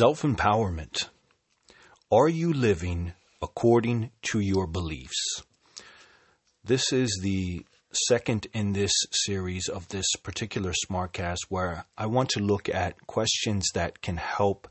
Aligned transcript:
Self 0.00 0.22
empowerment. 0.22 1.10
Are 2.10 2.26
you 2.26 2.54
living 2.54 3.12
according 3.42 4.12
to 4.32 4.40
your 4.40 4.66
beliefs? 4.66 5.42
This 6.64 6.90
is 6.90 7.20
the 7.22 7.66
second 8.08 8.46
in 8.54 8.72
this 8.72 8.92
series 9.12 9.68
of 9.68 9.88
this 9.88 10.06
particular 10.22 10.72
Smartcast 10.72 11.40
where 11.50 11.84
I 11.98 12.06
want 12.06 12.30
to 12.30 12.40
look 12.40 12.70
at 12.70 13.06
questions 13.06 13.68
that 13.74 14.00
can 14.00 14.16
help 14.16 14.68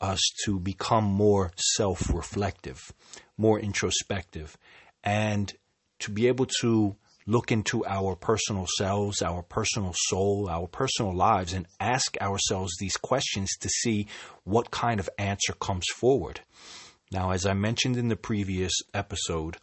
us 0.00 0.20
to 0.44 0.60
become 0.60 1.02
more 1.02 1.50
self 1.56 2.14
reflective, 2.14 2.92
more 3.36 3.58
introspective, 3.58 4.56
and 5.02 5.52
to 5.98 6.12
be 6.12 6.28
able 6.28 6.46
to 6.60 6.94
look 7.28 7.52
into 7.52 7.84
our 7.84 8.16
personal 8.16 8.66
selves, 8.78 9.20
our 9.20 9.42
personal 9.42 9.92
soul, 9.94 10.48
our 10.50 10.66
personal 10.66 11.14
lives, 11.14 11.52
and 11.52 11.66
ask 11.78 12.16
ourselves 12.22 12.74
these 12.80 12.96
questions 12.96 13.54
to 13.60 13.68
see 13.68 14.06
what 14.44 14.70
kind 14.70 14.98
of 14.98 15.10
answer 15.18 15.52
comes 15.52 15.84
forward. 15.94 16.40
Now, 17.12 17.32
as 17.32 17.44
I 17.44 17.52
mentioned 17.52 17.98
in 17.98 18.08
the 18.08 18.16
previous 18.16 18.72
episode, 18.94 19.58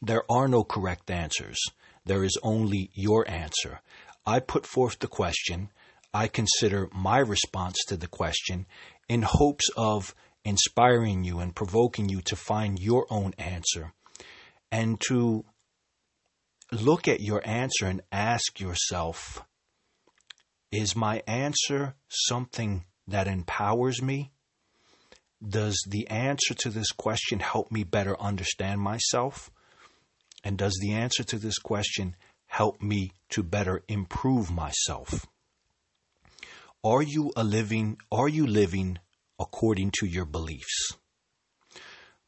there 0.00 0.22
are 0.30 0.48
no 0.48 0.64
correct 0.64 1.10
answers. 1.10 1.58
There 2.06 2.24
is 2.24 2.38
only 2.42 2.90
your 2.94 3.28
answer. 3.30 3.82
I 4.24 4.40
put 4.40 4.64
forth 4.66 5.00
the 5.00 5.06
question. 5.06 5.68
I 6.14 6.28
consider 6.28 6.88
my 6.94 7.18
response 7.18 7.76
to 7.88 7.96
the 7.98 8.08
question 8.08 8.66
in 9.06 9.20
hopes 9.22 9.68
of 9.76 10.14
inspiring 10.46 11.24
you 11.24 11.40
and 11.40 11.54
provoking 11.54 12.08
you 12.08 12.22
to 12.22 12.36
find 12.36 12.80
your 12.80 13.06
own 13.10 13.34
answer 13.36 13.92
and 14.72 14.98
to 15.08 15.44
look 16.72 17.08
at 17.08 17.20
your 17.20 17.42
answer 17.44 17.86
and 17.86 18.02
ask 18.12 18.60
yourself 18.60 19.44
Is 20.70 20.94
my 20.94 21.22
answer 21.26 21.94
something 22.08 22.84
that 23.08 23.26
empowers 23.26 24.00
me? 24.00 24.30
Does 25.46 25.82
the 25.88 26.06
answer 26.08 26.54
to 26.54 26.70
this 26.70 26.92
question 26.92 27.40
help 27.40 27.72
me 27.72 27.82
better 27.82 28.20
understand 28.20 28.80
myself? 28.80 29.50
And 30.44 30.56
does 30.56 30.78
the 30.80 30.92
answer 30.92 31.24
to 31.24 31.38
this 31.38 31.58
question 31.58 32.14
help 32.46 32.80
me 32.82 33.12
to 33.30 33.42
better 33.42 33.82
improve 33.88 34.50
myself? 34.50 35.26
Are 36.84 37.02
you 37.02 37.32
a 37.36 37.44
living 37.44 37.98
are 38.12 38.28
you 38.28 38.46
living 38.46 38.98
according 39.38 39.90
to 39.98 40.06
your 40.06 40.24
beliefs? 40.24 40.92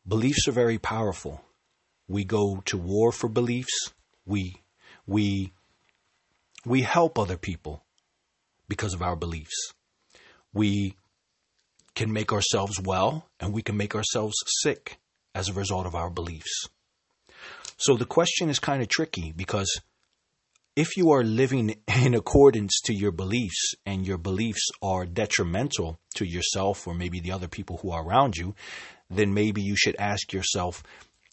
Beliefs 0.06 0.48
are 0.48 0.52
very 0.52 0.78
powerful. 0.78 1.44
We 2.08 2.24
go 2.24 2.60
to 2.66 2.76
war 2.76 3.12
for 3.12 3.28
beliefs 3.28 3.92
we 4.26 4.62
we 5.06 5.52
we 6.64 6.82
help 6.82 7.18
other 7.18 7.36
people 7.36 7.84
because 8.68 8.94
of 8.94 9.02
our 9.02 9.16
beliefs. 9.16 9.72
We 10.54 10.96
can 11.94 12.12
make 12.12 12.32
ourselves 12.32 12.80
well 12.80 13.28
and 13.40 13.52
we 13.52 13.62
can 13.62 13.76
make 13.76 13.94
ourselves 13.94 14.34
sick 14.62 14.98
as 15.34 15.48
a 15.48 15.52
result 15.52 15.86
of 15.86 15.94
our 15.94 16.10
beliefs. 16.10 16.68
So 17.76 17.96
the 17.96 18.06
question 18.06 18.48
is 18.48 18.58
kind 18.58 18.80
of 18.80 18.88
tricky 18.88 19.32
because 19.34 19.80
if 20.76 20.96
you 20.96 21.10
are 21.10 21.24
living 21.24 21.76
in 22.02 22.14
accordance 22.14 22.80
to 22.84 22.94
your 22.94 23.12
beliefs 23.12 23.74
and 23.84 24.06
your 24.06 24.18
beliefs 24.18 24.70
are 24.80 25.04
detrimental 25.04 25.98
to 26.14 26.24
yourself 26.24 26.86
or 26.86 26.94
maybe 26.94 27.20
the 27.20 27.32
other 27.32 27.48
people 27.48 27.78
who 27.78 27.90
are 27.90 28.04
around 28.04 28.36
you, 28.36 28.54
then 29.10 29.34
maybe 29.34 29.62
you 29.62 29.76
should 29.76 29.96
ask 29.98 30.32
yourself, 30.32 30.82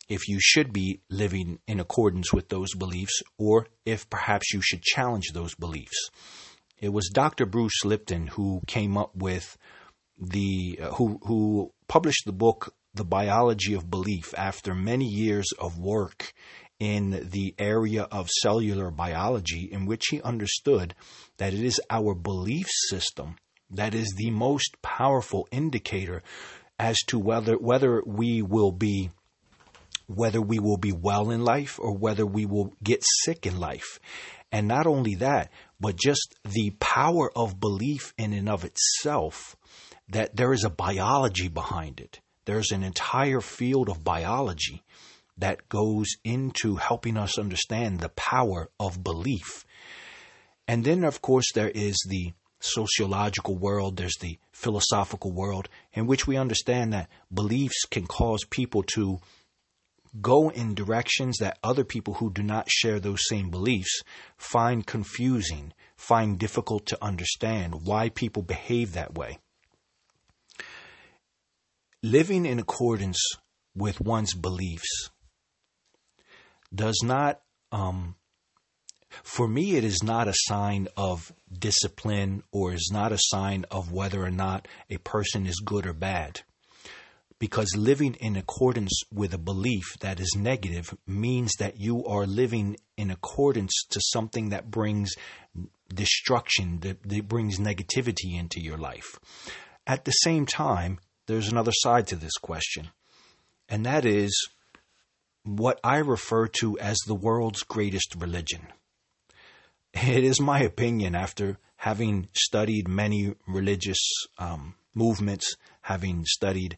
if 0.10 0.28
you 0.28 0.40
should 0.42 0.74
be 0.74 1.02
living 1.10 1.60
in 1.68 1.80
accordance 1.80 2.34
with 2.34 2.50
those 2.50 2.74
beliefs 2.74 3.22
or 3.38 3.68
if 3.86 4.10
perhaps 4.10 4.52
you 4.52 4.62
should 4.62 4.82
challenge 4.82 5.32
those 5.32 5.56
beliefs. 5.56 6.10
It 6.80 6.90
was 6.90 7.10
Dr. 7.14 7.46
Bruce 7.46 7.86
Lipton 7.86 8.28
who 8.28 8.62
came 8.68 8.98
up 8.98 9.16
with 9.16 9.58
the 10.18 10.80
uh, 10.82 10.92
who 10.92 11.20
who 11.24 11.72
published 11.88 12.24
the 12.26 12.34
book 12.34 12.74
The 12.94 13.06
Biology 13.06 13.74
of 13.74 13.90
Belief 13.90 14.34
after 14.38 14.74
many 14.74 15.06
years 15.06 15.48
of 15.60 15.78
work 15.78 16.34
in 16.80 17.30
the 17.32 17.54
area 17.60 18.04
of 18.04 18.30
cellular 18.30 18.90
biology 18.90 19.70
in 19.72 19.86
which 19.86 20.06
he 20.10 20.22
understood 20.22 20.96
that 21.38 21.54
it 21.54 21.60
is 21.60 21.80
our 21.90 22.16
belief 22.16 22.68
system 22.90 23.36
that 23.70 23.94
is 23.94 24.14
the 24.18 24.32
most 24.32 24.82
powerful 24.82 25.48
indicator 25.52 26.24
as 26.80 26.98
to 27.08 27.20
whether 27.20 27.56
whether 27.56 28.02
we 28.06 28.42
will 28.42 28.72
be 28.72 29.10
whether 30.10 30.42
we 30.42 30.60
will 30.60 30.78
be 30.78 30.92
well 30.92 31.30
in 31.30 31.44
life 31.44 31.80
or 31.80 31.96
whether 31.96 32.26
we 32.26 32.46
will 32.46 32.74
get 32.84 33.04
sick 33.04 33.46
in 33.46 33.60
life. 33.60 34.00
And 34.52 34.68
not 34.68 34.88
only 34.88 35.16
that, 35.16 35.52
but 35.80 35.96
just 35.96 36.36
the 36.44 36.72
power 36.80 37.32
of 37.36 37.60
belief 37.60 38.14
in 38.18 38.34
and 38.34 38.50
of 38.50 38.66
itself 38.66 39.56
that 40.10 40.36
there 40.36 40.52
is 40.52 40.64
a 40.64 40.70
biology 40.70 41.48
behind 41.48 42.00
it. 42.00 42.20
There's 42.46 42.72
an 42.72 42.84
entire 42.84 43.42
field 43.42 43.90
of 43.90 44.04
biology 44.04 44.84
that 45.38 45.70
goes 45.70 46.08
into 46.24 46.76
helping 46.76 47.16
us 47.16 47.38
understand 47.38 48.00
the 48.00 48.10
power 48.10 48.70
of 48.80 49.04
belief. 49.04 49.66
And 50.68 50.84
then, 50.84 51.04
of 51.04 51.22
course, 51.22 51.46
there 51.54 51.70
is 51.70 51.96
the 52.10 52.34
sociological 52.60 53.56
world, 53.56 53.98
there's 53.98 54.18
the 54.20 54.40
philosophical 54.52 55.32
world, 55.32 55.70
in 55.94 56.08
which 56.08 56.28
we 56.28 56.36
understand 56.36 56.94
that 56.94 57.10
beliefs 57.32 57.86
can 57.90 58.08
cause 58.08 58.44
people 58.50 58.84
to 58.84 59.20
go 60.22 60.50
in 60.50 60.74
directions 60.74 61.38
that 61.38 61.60
other 61.64 61.84
people 61.84 62.16
who 62.16 62.32
do 62.32 62.44
not 62.44 62.70
share 62.70 63.00
those 63.00 63.28
same 63.28 63.50
beliefs 63.50 64.04
find 64.38 64.86
confusing, 64.86 65.74
find 65.96 66.40
difficult 66.40 66.86
to 66.88 67.04
understand 67.04 67.86
why 67.86 68.10
people 68.10 68.44
behave 68.44 68.94
that 68.94 69.16
way. 69.16 69.40
Living 72.02 72.46
in 72.46 72.60
accordance 72.60 73.20
with 73.76 74.02
one's 74.02 74.34
beliefs 74.34 75.10
does 76.74 77.02
not, 77.04 77.42
um, 77.72 78.16
for 79.24 79.48
me, 79.48 79.76
it 79.76 79.84
is 79.84 80.02
not 80.04 80.28
a 80.28 80.34
sign 80.36 80.88
of 80.96 81.34
discipline 81.52 82.44
or 82.52 82.74
is 82.74 82.90
not 82.94 83.12
a 83.12 83.20
sign 83.20 83.66
of 83.72 83.92
whether 83.92 84.24
or 84.24 84.32
not 84.32 84.68
a 84.90 84.98
person 84.98 85.46
is 85.46 85.62
good 85.66 85.86
or 85.86 85.94
bad 85.94 86.42
because 87.40 87.76
living 87.76 88.16
in 88.16 88.36
accordance 88.36 89.02
with 89.12 89.34
a 89.34 89.38
belief 89.38 89.98
that 90.02 90.20
is 90.20 90.36
negative 90.38 90.94
means 91.08 91.54
that 91.58 91.80
you 91.80 92.06
are 92.06 92.26
living 92.26 92.76
in 92.98 93.10
accordance 93.10 93.74
to 93.90 94.02
something 94.02 94.50
that 94.50 94.70
brings 94.70 95.12
destruction, 95.94 96.80
that, 96.82 97.02
that, 97.04 97.28
brings 97.28 97.58
negativity 97.58 98.38
into 98.38 98.60
your 98.60 98.78
life. 98.78 99.18
At 99.88 100.06
the 100.06 100.12
same 100.12 100.46
time, 100.46 101.00
there's 101.28 101.48
another 101.48 101.72
side 101.74 102.08
to 102.08 102.16
this 102.16 102.38
question, 102.42 102.90
and 103.70 103.86
that 103.86 104.06
is 104.06 104.50
what 105.44 105.80
I 105.84 105.98
refer 105.98 106.48
to 106.60 106.78
as 106.80 106.98
the 107.08 107.16
world's 107.16 107.64
greatest 107.64 108.16
religion. 108.18 108.68
It 109.94 110.24
is 110.24 110.40
my 110.40 110.60
opinion, 110.60 111.16
after 111.16 111.58
having 111.78 112.28
studied 112.34 112.88
many 112.88 113.34
religious 113.48 114.00
um, 114.38 114.76
movements, 114.94 115.56
having 115.82 116.26
studied 116.26 116.78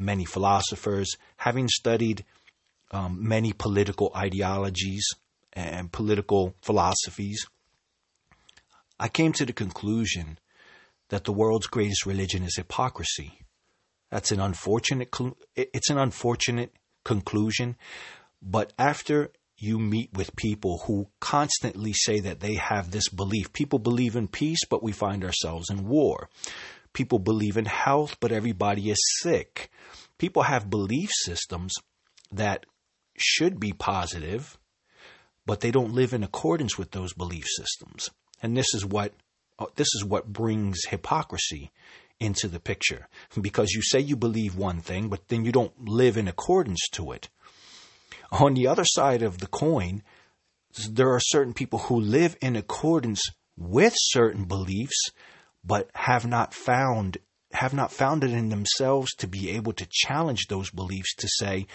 many 0.00 0.24
philosophers, 0.24 1.16
having 1.36 1.68
studied 1.68 2.24
um, 2.90 3.18
many 3.20 3.52
political 3.52 4.10
ideologies 4.16 5.06
and 5.52 5.92
political 5.92 6.54
philosophies, 6.62 7.46
I 8.98 9.08
came 9.08 9.32
to 9.34 9.46
the 9.46 9.52
conclusion 9.52 10.38
that 11.08 11.24
the 11.24 11.32
world's 11.32 11.66
greatest 11.66 12.06
religion 12.06 12.42
is 12.42 12.56
hypocrisy. 12.56 13.40
That's 14.10 14.32
an 14.32 14.40
unfortunate 14.40 15.14
it's 15.54 15.90
an 15.90 15.98
unfortunate 15.98 16.72
conclusion, 17.04 17.76
but 18.42 18.72
after 18.78 19.30
you 19.60 19.78
meet 19.78 20.10
with 20.14 20.34
people 20.36 20.82
who 20.86 21.06
constantly 21.20 21.92
say 21.92 22.18
that 22.20 22.40
they 22.40 22.54
have 22.54 22.90
this 22.90 23.08
belief. 23.10 23.52
People 23.52 23.78
believe 23.78 24.16
in 24.16 24.26
peace, 24.26 24.64
but 24.68 24.82
we 24.82 24.90
find 24.90 25.22
ourselves 25.22 25.68
in 25.68 25.86
war. 25.86 26.30
People 26.92 27.18
believe 27.18 27.56
in 27.56 27.66
health, 27.66 28.16
but 28.20 28.32
everybody 28.32 28.90
is 28.90 28.98
sick 29.20 29.70
people 30.20 30.42
have 30.42 30.70
belief 30.70 31.10
systems 31.12 31.72
that 32.30 32.66
should 33.16 33.58
be 33.58 33.72
positive, 33.72 34.58
but 35.46 35.60
they 35.60 35.72
don't 35.72 35.94
live 35.94 36.12
in 36.12 36.22
accordance 36.22 36.78
with 36.78 36.92
those 36.92 37.14
belief 37.14 37.46
systems. 37.56 38.10
And 38.40 38.56
this 38.56 38.72
is 38.74 38.84
what 38.84 39.14
uh, 39.58 39.66
this 39.74 39.88
is 39.94 40.04
what 40.04 40.32
brings 40.32 40.84
hypocrisy 40.88 41.72
into 42.20 42.48
the 42.48 42.60
picture 42.60 43.08
because 43.40 43.72
you 43.72 43.82
say 43.82 43.98
you 43.98 44.14
believe 44.14 44.54
one 44.54 44.80
thing, 44.80 45.08
but 45.08 45.26
then 45.28 45.44
you 45.44 45.50
don't 45.50 45.88
live 45.88 46.16
in 46.16 46.28
accordance 46.28 46.86
to 46.92 47.10
it. 47.10 47.28
On 48.30 48.54
the 48.54 48.68
other 48.68 48.84
side 48.84 49.22
of 49.22 49.38
the 49.38 49.48
coin, 49.48 50.02
there 50.88 51.12
are 51.12 51.20
certain 51.20 51.54
people 51.54 51.80
who 51.80 51.98
live 51.98 52.36
in 52.40 52.54
accordance 52.54 53.22
with 53.56 53.94
certain 53.96 54.44
beliefs, 54.44 55.10
but 55.64 55.90
have 55.94 56.26
not 56.26 56.54
found 56.54 57.18
have 57.52 57.74
not 57.74 57.90
found 57.90 58.22
it 58.22 58.30
in 58.30 58.48
themselves 58.48 59.12
to 59.16 59.26
be 59.26 59.50
able 59.50 59.72
to 59.72 59.88
challenge 59.90 60.46
those 60.46 60.70
beliefs 60.70 61.16
to 61.16 61.28
say, 61.28 61.66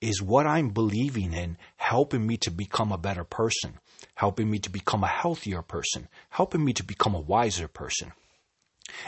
is 0.00 0.22
what 0.22 0.46
I'm 0.46 0.68
believing 0.68 1.32
in 1.32 1.58
helping 1.76 2.24
me 2.24 2.36
to 2.38 2.52
become 2.52 2.92
a 2.92 2.98
better 2.98 3.24
person, 3.24 3.80
helping 4.14 4.48
me 4.48 4.60
to 4.60 4.70
become 4.70 5.02
a 5.02 5.08
healthier 5.08 5.60
person, 5.60 6.06
helping 6.30 6.64
me 6.64 6.72
to 6.74 6.84
become 6.84 7.16
a 7.16 7.20
wiser 7.20 7.66
person? 7.66 8.12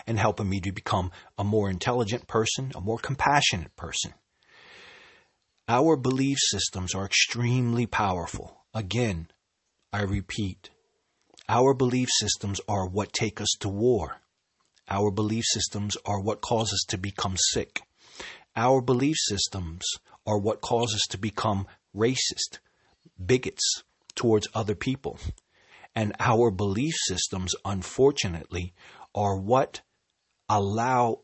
and 0.06 0.18
helping 0.18 0.48
me 0.48 0.60
to 0.60 0.72
become 0.72 1.10
a 1.38 1.44
more 1.44 1.70
intelligent 1.70 2.26
person, 2.26 2.72
a 2.74 2.80
more 2.80 2.98
compassionate 2.98 3.74
person. 3.76 4.14
Our 5.68 5.96
belief 5.96 6.38
systems 6.40 6.94
are 6.94 7.04
extremely 7.04 7.86
powerful. 7.86 8.64
Again, 8.74 9.28
I 9.92 10.02
repeat, 10.02 10.70
our 11.50 11.74
belief 11.74 12.08
systems 12.20 12.60
are 12.68 12.86
what 12.86 13.12
take 13.12 13.40
us 13.40 13.56
to 13.58 13.68
war. 13.68 14.20
Our 14.88 15.10
belief 15.10 15.42
systems 15.48 15.96
are 16.06 16.20
what 16.20 16.40
cause 16.40 16.72
us 16.72 16.84
to 16.90 16.96
become 16.96 17.34
sick. 17.36 17.80
Our 18.54 18.80
belief 18.80 19.16
systems 19.18 19.82
are 20.24 20.38
what 20.38 20.60
cause 20.60 20.94
us 20.94 21.08
to 21.10 21.18
become 21.18 21.66
racist, 21.92 22.60
bigots 23.26 23.82
towards 24.14 24.46
other 24.54 24.76
people. 24.76 25.18
And 25.92 26.14
our 26.20 26.52
belief 26.52 26.94
systems, 27.08 27.52
unfortunately, 27.64 28.72
are 29.12 29.36
what 29.36 29.80
allow 30.48 31.22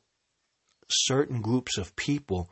certain 0.88 1.40
groups 1.40 1.79
of 1.79 1.94
people 1.94 2.50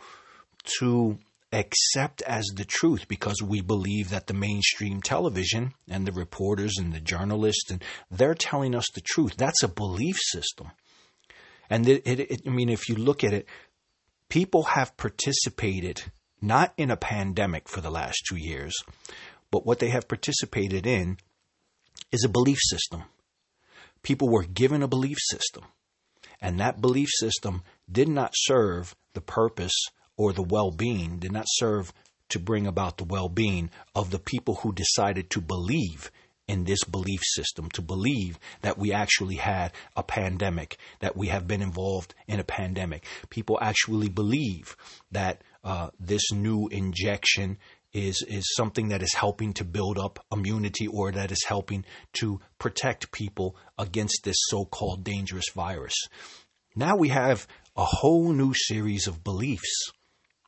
to 0.79 1.19
accept 1.55 2.21
as 2.23 2.45
the 2.55 2.65
truth 2.65 3.07
because 3.07 3.41
we 3.43 3.61
believe 3.61 4.11
that 4.11 4.27
the 4.27 4.35
mainstream 4.35 5.01
television 5.01 5.73
and 5.89 6.07
the 6.07 6.13
reporters 6.13 6.75
and 6.79 6.93
the 6.93 7.01
journalists 7.01 7.71
and 7.71 7.83
they're 8.11 8.35
telling 8.35 8.75
us 8.75 8.87
the 8.95 9.01
truth. 9.01 9.37
That's 9.37 9.63
a 9.63 9.69
belief 9.69 10.17
system. 10.19 10.71
And 11.71 11.89
it, 11.89 12.03
it, 12.07 12.21
it, 12.21 12.43
I 12.47 12.51
mean, 12.51 12.69
if 12.69 12.89
you 12.89 12.97
look 12.97 13.25
at 13.25 13.33
it, 13.33 13.47
people 14.29 14.65
have 14.65 14.97
participated 14.97 16.03
not 16.43 16.75
in 16.77 16.91
a 16.91 16.97
pandemic 16.97 17.69
for 17.69 17.81
the 17.81 17.91
last 17.91 18.27
two 18.29 18.37
years, 18.37 18.75
but 19.51 19.65
what 19.65 19.79
they 19.79 19.89
have 19.89 20.09
participated 20.09 20.87
in 20.87 21.17
is 22.13 22.25
a 22.25 22.29
belief 22.29 22.59
system. 22.61 23.05
People 24.03 24.29
were 24.29 24.45
given 24.45 24.83
a 24.83 24.89
belief 24.89 25.17
system, 25.21 25.65
and 26.41 26.61
that 26.61 26.81
belief 26.81 27.09
system 27.19 27.63
did 27.91 28.09
not 28.09 28.33
serve 28.35 28.95
the 29.15 29.21
purpose 29.21 29.87
or 30.17 30.33
the 30.33 30.43
well 30.43 30.71
being, 30.71 31.19
did 31.19 31.33
not 31.33 31.47
serve 31.49 31.93
to 32.31 32.39
bring 32.39 32.67
about 32.67 32.97
the 32.97 33.05
well 33.05 33.29
being 33.29 33.71
of 33.95 34.11
the 34.11 34.19
people 34.19 34.57
who 34.57 34.73
decided 34.73 35.31
to 35.31 35.41
believe 35.41 36.11
in 36.47 36.65
this 36.65 36.85
belief 36.85 37.21
system, 37.23 37.71
to 37.71 37.81
believe 37.81 38.39
that 38.61 38.79
we 38.79 38.93
actually 38.93 39.37
had 39.37 39.73
a 39.97 40.03
pandemic, 40.03 40.77
that 41.01 41.17
we 41.17 41.29
have 41.29 41.47
been 41.47 41.63
involved 41.63 42.15
in 42.29 42.39
a 42.39 42.45
pandemic. 42.45 43.07
People 43.31 43.59
actually 43.61 44.09
believe 44.09 44.77
that 45.11 45.43
uh, 45.63 45.89
this 45.99 46.33
new 46.33 46.69
injection 46.69 47.59
is 47.93 48.25
is 48.29 48.55
something 48.57 48.89
that 48.89 49.03
is 49.03 49.15
helping 49.15 49.53
to 49.55 49.65
build 49.65 49.99
up 49.99 50.19
immunity 50.33 50.87
or 50.89 51.13
that 51.13 51.31
is 51.31 51.45
helping 51.47 51.85
to 52.13 52.41
protect 52.59 53.13
people 53.13 53.57
against 53.79 54.23
this 54.25 54.37
so-called 54.49 55.05
dangerous 55.05 55.49
virus. 55.55 55.95
Now 56.75 56.97
we 56.97 57.09
have 57.11 57.47
a 57.77 57.85
whole 57.85 58.33
new 58.33 58.53
series 58.53 59.07
of 59.07 59.23
beliefs 59.23 59.93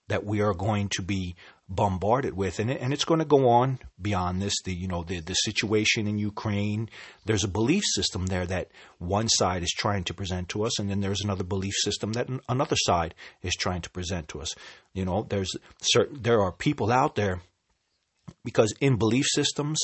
that 0.08 0.24
we 0.24 0.40
are 0.40 0.54
going 0.54 0.88
to 0.90 1.02
be 1.02 1.36
bombarded 1.68 2.36
with, 2.36 2.60
and, 2.60 2.70
and 2.70 2.92
it's 2.92 3.04
going 3.04 3.18
to 3.18 3.26
go 3.26 3.48
on 3.48 3.78
beyond 4.00 4.40
this. 4.40 4.54
The 4.64 4.72
you 4.72 4.86
know 4.86 5.02
the 5.02 5.20
the 5.20 5.34
situation 5.34 6.06
in 6.06 6.18
Ukraine. 6.18 6.88
There's 7.24 7.44
a 7.44 7.48
belief 7.48 7.82
system 7.84 8.26
there 8.26 8.46
that 8.46 8.68
one 8.98 9.28
side 9.28 9.62
is 9.62 9.74
trying 9.76 10.04
to 10.04 10.14
present 10.14 10.48
to 10.50 10.64
us, 10.64 10.78
and 10.78 10.88
then 10.88 11.00
there's 11.00 11.22
another 11.22 11.44
belief 11.44 11.74
system 11.74 12.12
that 12.12 12.28
another 12.48 12.76
side 12.76 13.14
is 13.42 13.54
trying 13.54 13.82
to 13.82 13.90
present 13.90 14.28
to 14.28 14.40
us. 14.40 14.54
You 14.92 15.04
know, 15.04 15.26
there's 15.28 15.56
certain 15.80 16.22
there 16.22 16.40
are 16.40 16.52
people 16.52 16.92
out 16.92 17.16
there 17.16 17.42
because 18.44 18.72
in 18.80 18.96
belief 18.96 19.26
systems 19.34 19.78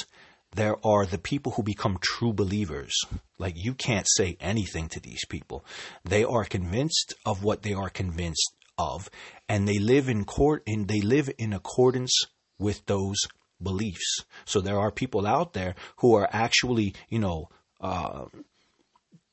there 0.55 0.77
are 0.87 1.07
the 1.07 1.19
people 1.19 1.53
who 1.53 1.63
become 1.63 1.99
true 2.01 2.33
believers. 2.33 2.95
Like 3.39 3.55
you 3.57 3.75
can't 3.75 4.07
say 4.09 4.37
anything 4.39 4.89
to 4.91 5.01
these 5.01 5.25
people. 5.27 5.65
They 6.05 6.25
are 6.25 6.45
convinced 6.45 7.15
of 7.25 7.43
what 7.43 7.63
they 7.63 7.73
are 7.73 7.89
convinced 7.89 8.53
of, 8.79 9.09
and 9.49 9.67
they 9.67 9.79
live 9.79 10.09
in 10.09 10.25
court 10.25 10.63
and 10.67 10.89
they 10.89 11.01
live 11.01 11.31
in 11.39 11.53
accordance 11.53 12.13
with 12.59 12.85
those 12.87 13.19
beliefs. 13.63 14.25
So 14.45 14.61
there 14.61 14.79
are 14.79 14.91
people 14.91 15.27
out 15.27 15.53
there 15.53 15.75
who 15.97 16.15
are 16.15 16.29
actually, 16.33 16.95
you 17.09 17.19
know, 17.19 17.49
uh, 17.81 18.27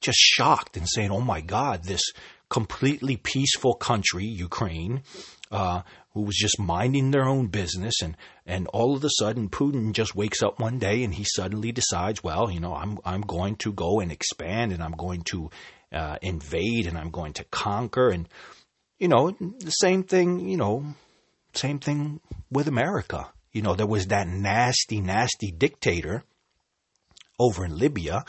just 0.02 0.18
shocked 0.18 0.78
and 0.78 0.88
saying, 0.88 1.12
"Oh 1.12 1.22
my 1.22 1.42
God, 1.42 1.84
this 1.84 2.02
completely 2.50 3.16
peaceful 3.16 3.76
country, 3.76 4.26
Ukraine, 4.26 5.04
uh, 5.52 5.82
who 6.14 6.22
was 6.22 6.36
just 6.36 6.60
minding 6.60 7.12
their 7.12 7.26
own 7.26 7.48
business, 7.48 8.02
and 8.02 8.18
and 8.46 8.68
all 8.68 8.96
of 8.96 9.04
a 9.04 9.10
sudden, 9.20 9.50
Putin 9.50 9.94
just 9.94 10.16
wakes 10.16 10.42
up 10.42 10.60
one 10.60 10.80
day 10.80 11.04
and 11.04 11.14
he 11.14 11.24
suddenly 11.24 11.72
decides, 11.72 12.24
well, 12.24 12.50
you 12.50 12.60
know, 12.60 12.76
I'm 12.76 12.98
I'm 13.06 13.22
going 13.22 13.56
to 13.58 13.72
go 13.72 14.00
and 14.00 14.12
expand, 14.12 14.72
and 14.72 14.84
I'm 14.84 14.94
going 14.94 15.22
to 15.32 15.50
uh, 15.92 16.18
invade, 16.22 16.88
and 16.88 16.98
I'm 16.98 17.12
going 17.12 17.34
to 17.34 17.44
conquer, 17.46 18.10
and 18.10 18.28
you 19.00 19.08
know, 19.08 19.32
the 19.32 19.72
same 19.72 20.04
thing, 20.04 20.48
you 20.48 20.58
know, 20.58 20.86
same 21.54 21.80
thing 21.80 22.20
with 22.52 22.68
America. 22.68 23.28
You 23.52 23.62
know, 23.62 23.74
there 23.74 23.88
was 23.88 24.08
that 24.08 24.28
nasty, 24.28 25.02
nasty 25.02 25.52
dictator 25.52 26.24
over 27.40 27.66
in 27.66 27.78
Libya, 27.78 28.26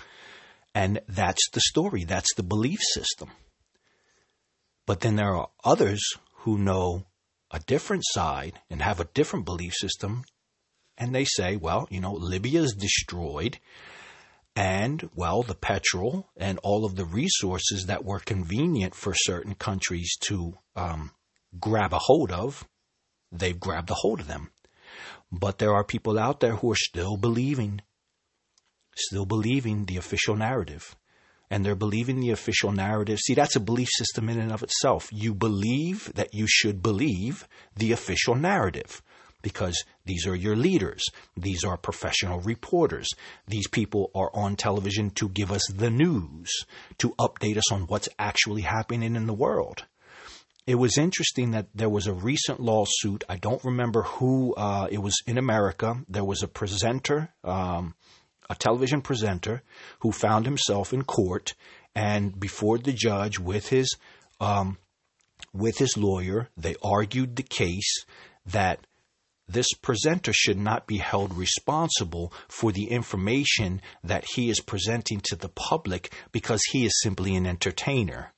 and 0.75 1.01
that's 1.09 1.51
the 1.53 1.61
story. 1.61 2.05
That's 2.05 2.35
the 2.37 2.43
belief 2.43 2.79
system. 2.95 3.31
But 4.87 5.01
then 5.01 5.17
there 5.17 5.35
are 5.37 5.51
others 5.65 6.01
who 6.39 6.57
know 6.57 7.05
a 7.51 7.61
different 7.61 8.05
side 8.07 8.61
and 8.71 8.81
have 8.81 9.01
a 9.01 9.09
different 9.13 9.45
belief 9.45 9.75
system, 9.75 10.25
and 10.97 11.15
they 11.15 11.25
say, 11.25 11.57
well, 11.57 11.89
you 11.91 12.01
know, 12.01 12.13
Libya 12.13 12.63
is 12.63 12.75
destroyed 12.75 13.59
and, 14.61 15.09
well, 15.15 15.43
the 15.43 15.55
petrol 15.55 16.29
and 16.37 16.59
all 16.63 16.85
of 16.85 16.95
the 16.95 17.07
resources 17.07 17.87
that 17.87 18.05
were 18.05 18.21
convenient 18.21 18.95
for 18.95 19.15
certain 19.15 19.55
countries 19.55 20.19
to 20.21 20.59
um, 20.77 21.13
grab 21.59 21.95
a 21.95 21.99
hold 21.99 22.31
of, 22.31 22.69
they've 23.33 23.59
grabbed 23.59 23.89
a 23.89 23.95
hold 23.95 24.21
of 24.21 24.27
them. 24.27 24.51
But 25.33 25.61
there 25.61 25.73
are 25.73 25.83
people 25.83 26.19
out 26.19 26.41
there 26.41 26.57
who 26.57 26.71
are 26.73 26.77
still 26.77 27.17
believing, 27.17 27.81
still 28.95 29.25
believing 29.25 29.87
the 29.87 29.97
official 29.97 30.37
narrative. 30.37 30.95
And 31.51 31.65
they're 31.65 31.75
believing 31.75 32.21
the 32.21 32.31
official 32.31 32.71
narrative. 32.71 33.19
See, 33.19 33.35
that's 33.35 33.57
a 33.57 33.61
belief 33.61 33.89
system 33.97 34.29
in 34.29 34.39
and 34.39 34.53
of 34.53 34.63
itself. 34.63 35.09
You 35.11 35.35
believe 35.35 36.13
that 36.17 36.35
you 36.35 36.47
should 36.47 36.83
believe 36.83 37.49
the 37.75 37.93
official 37.93 38.35
narrative 38.35 39.01
because 39.43 39.85
these 40.05 40.27
are 40.27 40.35
your 40.35 40.57
leaders. 40.57 41.03
These 41.37 41.65
are 41.65 41.77
professional 41.77 42.41
reporters. 42.41 43.09
These 43.47 43.69
people 43.69 44.11
are 44.15 44.31
on 44.35 44.57
television 44.57 45.11
to 45.13 45.29
give 45.29 45.51
us 45.51 45.63
the 45.75 45.91
news, 45.91 46.51
to 46.99 47.15
update 47.19 47.57
us 47.57 47.73
on 47.73 47.83
what's 47.83 48.09
actually 48.19 48.63
happening 48.63 49.17
in 49.17 49.27
the 49.27 49.35
world. 49.35 49.85
It 50.67 50.75
was 50.77 50.99
interesting 50.99 51.53
that 51.53 51.69
there 51.75 51.89
was 51.89 52.07
a 52.07 52.13
recent 52.13 52.61
lawsuit. 52.61 53.25
I 53.29 53.37
don't 53.37 53.65
remember 53.65 54.03
who, 54.03 54.55
uh, 54.55 54.89
it 54.91 54.99
was 54.99 55.17
in 55.27 55.39
America. 55.39 55.97
There 56.09 56.25
was 56.25 56.43
a 56.43 56.49
presenter, 56.49 57.33
um, 57.43 57.95
a 58.49 58.55
television 58.55 59.01
presenter, 59.01 59.63
who 60.01 60.13
found 60.13 60.45
himself 60.45 60.93
in 60.93 61.03
court 61.03 61.55
and 61.95 62.39
before 62.39 62.79
the 62.79 62.93
judge 62.93 63.39
with 63.39 63.69
his 63.69 63.97
um, 64.41 64.79
with 65.53 65.79
his 65.79 65.97
lawyer, 65.97 66.49
they 66.57 66.77
argued 66.83 67.37
the 67.37 67.43
case 67.43 68.05
that 68.47 68.87
this 69.53 69.73
presenter 69.83 70.33
should 70.33 70.59
not 70.59 70.87
be 70.87 70.99
held 70.99 71.35
responsible 71.35 72.33
for 72.49 72.71
the 72.73 72.85
information 72.85 73.81
that 74.05 74.25
he 74.35 74.49
is 74.49 74.61
presenting 74.61 75.21
to 75.25 75.37
the 75.37 75.49
public 75.49 76.13
because 76.31 76.63
he 76.71 76.85
is 76.85 77.01
simply 77.03 77.35
an 77.35 77.47
entertainer. 77.47 78.33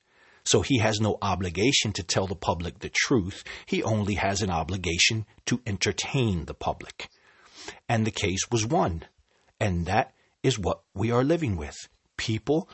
So 0.45 0.61
he 0.61 0.79
has 0.79 0.99
no 0.99 1.17
obligation 1.21 1.93
to 1.93 2.03
tell 2.03 2.27
the 2.27 2.35
public 2.35 2.79
the 2.79 2.91
truth. 2.93 3.43
He 3.65 3.83
only 3.83 4.15
has 4.15 4.41
an 4.41 4.49
obligation 4.49 5.25
to 5.45 5.61
entertain 5.65 6.45
the 6.45 6.53
public. 6.53 7.09
And 7.87 8.05
the 8.05 8.11
case 8.11 8.49
was 8.51 8.65
won. 8.65 9.05
And 9.59 9.85
that 9.85 10.13
is 10.41 10.59
what 10.59 10.81
we 10.93 11.11
are 11.11 11.23
living 11.23 11.55
with. 11.55 11.75
People 12.17 12.69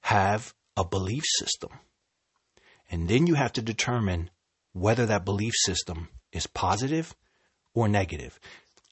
have 0.00 0.54
a 0.76 0.84
belief 0.84 1.22
system. 1.38 1.70
And 2.90 3.08
then 3.08 3.26
you 3.26 3.34
have 3.34 3.52
to 3.52 3.62
determine 3.62 4.30
whether 4.72 5.06
that 5.06 5.24
belief 5.24 5.52
system 5.64 6.08
is 6.32 6.46
positive 6.48 7.14
or 7.74 7.88
negative? 7.88 8.38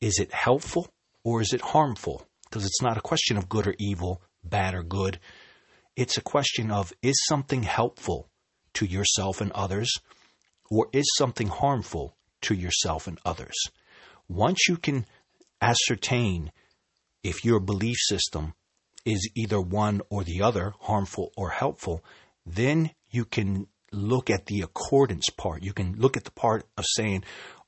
Is 0.00 0.18
it 0.18 0.32
helpful 0.32 0.88
or 1.24 1.40
is 1.40 1.52
it 1.52 1.60
harmful? 1.60 2.26
Because 2.44 2.64
it's 2.66 2.82
not 2.82 2.98
a 2.98 3.02
question 3.02 3.36
of 3.36 3.48
good 3.48 3.66
or 3.66 3.74
evil, 3.78 4.20
bad 4.44 4.74
or 4.74 4.82
good. 4.82 5.18
It's 5.96 6.18
a 6.18 6.22
question 6.22 6.70
of 6.70 6.92
is 7.02 7.16
something 7.26 7.62
helpful 7.62 8.28
to 8.74 8.86
yourself 8.86 9.40
and 9.40 9.52
others 9.52 9.90
or 10.70 10.88
is 10.92 11.04
something 11.16 11.48
harmful 11.48 12.16
to 12.42 12.54
yourself 12.54 13.06
and 13.06 13.18
others? 13.24 13.54
Once 14.28 14.68
you 14.68 14.76
can 14.76 15.06
ascertain 15.60 16.50
if 17.22 17.44
your 17.44 17.60
belief 17.60 17.96
system 18.00 18.54
is 19.04 19.30
either 19.34 19.60
one 19.60 20.00
or 20.10 20.24
the 20.24 20.42
other, 20.42 20.74
harmful 20.80 21.32
or 21.36 21.50
helpful, 21.50 22.02
then 22.46 22.90
you 23.10 23.24
can 23.24 23.66
look 23.92 24.30
at 24.30 24.46
the 24.46 24.62
accordance 24.62 25.28
part. 25.36 25.62
You 25.62 25.72
can 25.72 25.94
look 25.98 26.16
at 26.16 26.24
the 26.24 26.30
part 26.30 26.64
of 26.76 26.84
saying, 26.86 27.24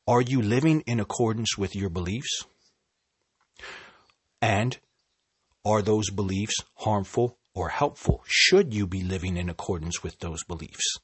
are 0.06 0.20
you 0.20 0.42
living 0.42 0.82
in 0.86 1.00
accordance 1.00 1.56
with 1.56 1.74
your 1.74 1.88
beliefs? 1.88 2.44
And 4.42 4.78
are 5.64 5.80
those 5.80 6.10
beliefs 6.10 6.56
harmful 6.74 7.38
or 7.54 7.70
helpful? 7.70 8.22
Should 8.26 8.74
you 8.74 8.86
be 8.86 9.02
living 9.02 9.36
in 9.36 9.48
accordance 9.48 10.02
with 10.02 10.18
those 10.18 10.44
beliefs? 10.44 10.98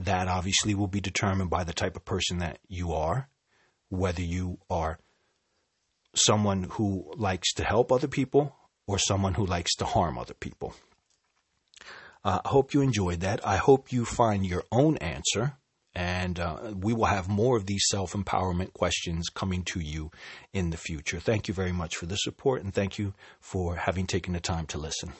That 0.00 0.28
obviously 0.28 0.74
will 0.74 0.88
be 0.88 1.00
determined 1.00 1.50
by 1.50 1.64
the 1.64 1.72
type 1.72 1.96
of 1.96 2.04
person 2.04 2.38
that 2.38 2.58
you 2.68 2.92
are, 2.92 3.28
whether 3.88 4.22
you 4.22 4.58
are 4.68 4.98
someone 6.14 6.64
who 6.64 7.12
likes 7.16 7.52
to 7.54 7.64
help 7.64 7.92
other 7.92 8.08
people 8.08 8.56
or 8.86 8.98
someone 8.98 9.34
who 9.34 9.46
likes 9.46 9.74
to 9.76 9.84
harm 9.84 10.18
other 10.18 10.34
people. 10.34 10.74
Uh, 12.24 12.40
I 12.44 12.48
hope 12.48 12.74
you 12.74 12.80
enjoyed 12.80 13.20
that. 13.20 13.46
I 13.46 13.56
hope 13.56 13.92
you 13.92 14.04
find 14.04 14.44
your 14.44 14.64
own 14.72 14.96
answer 14.96 15.56
and 15.98 16.38
uh, 16.38 16.56
we 16.80 16.92
will 16.92 17.06
have 17.06 17.28
more 17.28 17.56
of 17.56 17.66
these 17.66 17.84
self 17.88 18.12
empowerment 18.12 18.72
questions 18.72 19.28
coming 19.28 19.64
to 19.64 19.80
you 19.80 20.12
in 20.52 20.70
the 20.70 20.76
future. 20.76 21.18
Thank 21.18 21.48
you 21.48 21.54
very 21.54 21.72
much 21.72 21.96
for 21.96 22.06
the 22.06 22.14
support, 22.14 22.62
and 22.62 22.72
thank 22.72 23.00
you 23.00 23.14
for 23.40 23.74
having 23.74 24.06
taken 24.06 24.32
the 24.32 24.38
time 24.38 24.66
to 24.66 24.78
listen. 24.78 25.12